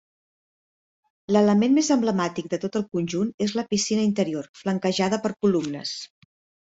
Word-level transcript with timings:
L'element 1.35 1.75
més 1.75 1.91
emblemàtic 1.95 2.49
del 2.53 2.61
tot 2.63 2.77
el 2.81 2.87
conjunt 2.97 3.29
és 3.49 3.53
la 3.59 3.67
piscina 3.75 4.07
interior 4.09 4.49
flanquejada 4.63 5.21
per 5.27 5.33
columnes. 5.45 5.93